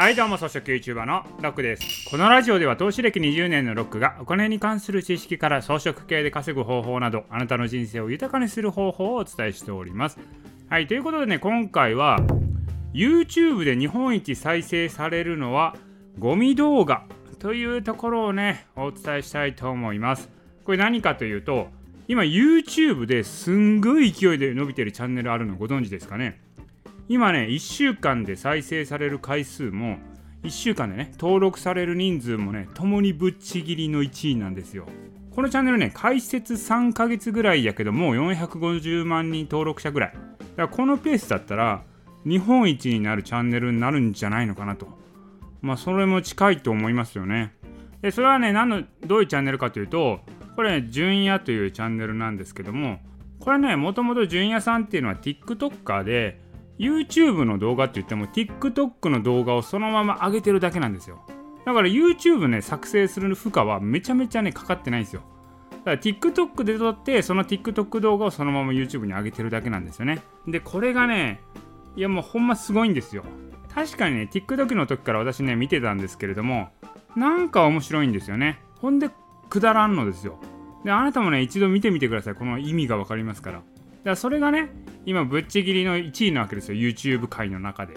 [0.00, 2.08] はいどうも草食 YouTuber のロックです。
[2.08, 10.18] このラジオでは投資歴20年のロックがお金に関する知識から装飾系で稼ぐ方法などあなたの人生を豊かにする方法をお伝えしております。
[10.70, 12.18] はいということでね今回は
[12.94, 15.76] YouTube で日本一再生されるのは
[16.18, 17.04] ゴミ動画
[17.38, 20.30] というところをねお伝えしたいと思います。
[20.64, 21.68] これ何かというと
[22.08, 26.40] 今 YouTube ですんごい勢いで伸びてるチャンネルあるのご存知ですかね？
[27.10, 29.98] 今ね1週間で再生される回数も
[30.44, 34.86] 1週間でね登録される人数もねともにぶっちぎりの1位なんですよ。
[35.34, 40.12] このチャンネルね開設3ヶ月ぐらいやけどもう450万人登録者ぐらい。
[40.12, 40.22] だか
[40.56, 41.82] らこのペースだったら
[42.24, 44.86] 日本一になるチャンネルになるんじゃないのかなと。
[45.62, 47.52] まあそれも近いと思いますよね。
[48.02, 50.20] でそれはね何のどういうチャンネルかというと
[50.54, 53.00] これ、ね、純也というチャンネルなんですけども
[53.40, 56.49] これねもともと純也さんっていうのは TikToker で
[56.80, 61.20] YouTube の動画って言っても TikTok の動画をそのまま上げてるだけなんですよ。
[61.66, 65.22] だから YouTube ね作成する負荷はめちゃめちゃねかかってないんですよ。
[65.70, 70.22] だから TikTok で撮ってその TikTok 動画をそのまま YouTube に上げてるだけなんですよね。
[70.48, 71.42] でこれがね
[71.96, 73.24] いやもうほんますごいんですよ。
[73.74, 76.70] 確かにね TikTok の時から私ね見てたんですけれども
[77.14, 78.58] なんか面白いんですよね。
[78.80, 79.10] ほんで
[79.50, 80.38] くだらんのですよ。
[80.82, 82.34] であなたもね一度見てみてください。
[82.36, 83.60] この意味が分かりますから。
[84.04, 84.70] だそれがね
[85.06, 86.78] 今ぶっちぎりの1位なわけですよ。
[86.78, 87.94] YouTube 界の中で。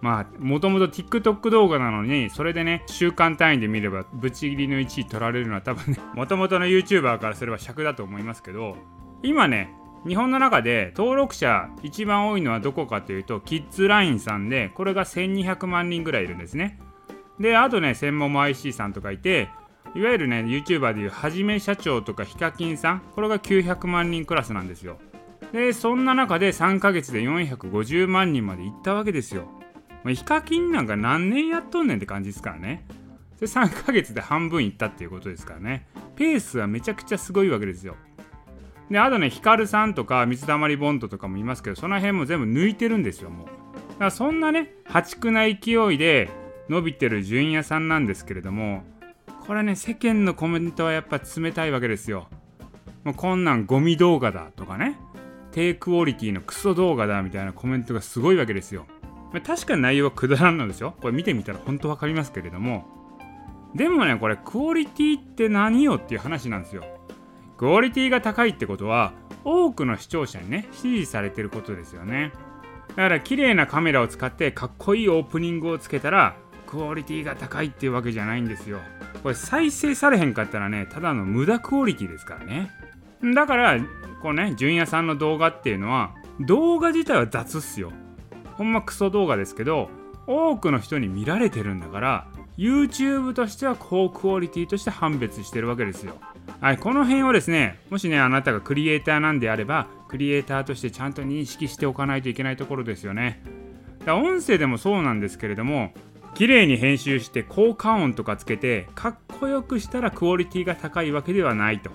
[0.00, 8.76] まあもともと TikTok 動画なのにそれでね週間単位で見ればぶっちぎりの1位取られるのは多分ね もともとの YouTuber からすれば尺だと思いますけど
[9.22, 9.72] 今ね
[10.06, 16.78] 日本の中で登録者一番多いのはどこかというとキッズラインさんでこれが1200万人ぐらいいるんですね。
[17.40, 19.48] であとね専門も IC さんとかいて
[19.94, 24.98] いわゆるね YouTuber でいうはじめ社長とかヒカキンさんこれが900万人クラスなんですよ。
[25.52, 29.48] でそんな中で3ヶ月で450万人までいったわけですよ。
[30.04, 32.86] まあ、ヒカキンなんか何年やっとんねんって感じですからね。
[33.40, 35.86] で3ヶ月で半分いったっていうことですからね。
[36.16, 37.96] ペースはめちゃくちゃすごいわけですよ。
[38.90, 43.46] で、あとね、ヒカルさんとか水溜りボンドとかもいますけど、その辺も全部抜いてるんですよ、もう。
[43.46, 43.56] だか
[44.04, 46.30] らそんなね、破竹な勢いで
[46.68, 48.84] 伸びてる純也さんなんですけれども、
[49.46, 52.28] これね、世間のコメントはやっぱ冷たいわけですよ。
[53.04, 54.98] もうこんなんゴミ動画だとかね。
[55.56, 58.84] 低クオリティのクソ動画だみたいなコメントがすごいわけですよ。
[59.32, 60.94] ま確かに内容はくだらんのですよ。
[61.00, 62.84] これ見てみたら本当わかりますけれども。
[63.74, 66.84] でもね、これクオリティって何よっていう話なんですよ。
[67.56, 69.14] クオリティが高いってことは
[69.44, 72.32] 多くの視聴者にね、支持されてることですよね。
[72.88, 78.80] だから綺麗なカメラを使ってかっこいいオープニングをつけたらクオリティが高いっていうわけじゃないんですよ。
[79.22, 82.70] これ再生されへんかったらね、ただの無駄クオリティですからね。
[83.22, 83.78] だから
[84.22, 87.92] こうね純也さんの動画っていうのは動画自体は雑っすよ。
[88.54, 89.90] ほんまクソ動画ですけど
[90.26, 96.14] 多くの人に見られてるんだから YouTube としては高クオリティとして判別してるわけですよ。
[96.60, 103.42] はいこの辺をですねもしねあなたがクリエイターなんであればクリエイターとしてちゃんと認識しておかないといけないところですよね。
[104.04, 105.92] だ音声でもそうなんですけれども
[106.34, 111.90] 綺麗に編集して効果音とかつけてかっこよくしたらクオリティが高いわけではないと。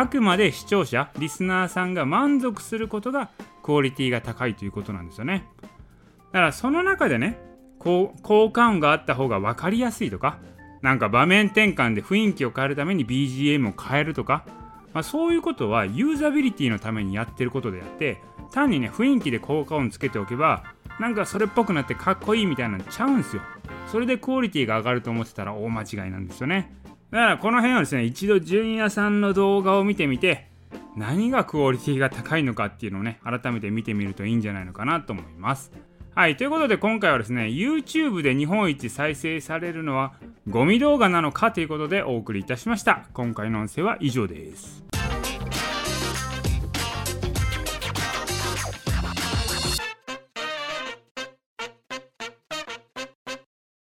[0.00, 3.30] あくまで視聴者リスナーさんが満足することが
[3.64, 5.44] クオリティが高いということなんですよね。
[5.60, 7.40] だからその中でね
[7.80, 8.14] 効
[8.52, 10.38] 果音があった方が分かりやすいとか
[10.82, 14.44] なんか場面転換で雰囲気を変えるために BGM を変えるとか、
[14.94, 18.22] まあ、そういうことはユーザビリティのためにやってることであって
[18.52, 20.62] 単にね雰囲気で効果音つけておけば
[21.00, 23.42] なんかそれっぽくなってかっこいいみたいなのちゃうんすよ。
[23.90, 26.72] それでクオリティが上がると思ってたら大間違いなんですよね。
[27.10, 30.48] だからこの辺はですね一度純也さんの動画を見てみて
[30.96, 35.72] 何がクオリティが高いのかっていうのをね改めて見てみるといいんじゃないのかなと思います。
[36.14, 40.14] はいということで今回はですね YouTube で日本一再生されるのは
[40.48, 43.06] ゴミ動画なのかということでお送りいたしました。
[43.14, 44.87] 今回の音声は以上です。